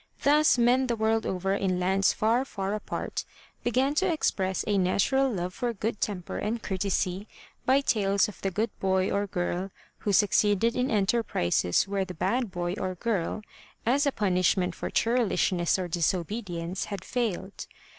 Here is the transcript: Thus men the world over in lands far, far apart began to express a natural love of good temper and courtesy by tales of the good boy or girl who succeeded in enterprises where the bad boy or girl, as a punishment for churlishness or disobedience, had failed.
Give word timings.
Thus 0.23 0.57
men 0.57 0.87
the 0.87 0.95
world 0.95 1.27
over 1.27 1.53
in 1.53 1.79
lands 1.79 2.11
far, 2.11 2.43
far 2.43 2.73
apart 2.73 3.23
began 3.63 3.93
to 4.01 4.11
express 4.11 4.63
a 4.65 4.79
natural 4.79 5.29
love 5.31 5.61
of 5.61 5.79
good 5.79 6.01
temper 6.01 6.39
and 6.39 6.59
courtesy 6.59 7.27
by 7.67 7.81
tales 7.81 8.27
of 8.27 8.41
the 8.41 8.49
good 8.49 8.71
boy 8.79 9.11
or 9.11 9.27
girl 9.27 9.69
who 9.99 10.11
succeeded 10.11 10.75
in 10.75 10.89
enterprises 10.89 11.87
where 11.87 12.03
the 12.03 12.15
bad 12.15 12.49
boy 12.49 12.73
or 12.79 12.95
girl, 12.95 13.43
as 13.85 14.07
a 14.07 14.11
punishment 14.11 14.73
for 14.73 14.89
churlishness 14.89 15.77
or 15.77 15.87
disobedience, 15.87 16.85
had 16.85 17.05
failed. 17.05 17.67